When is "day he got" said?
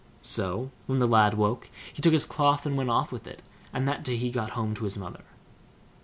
4.03-4.49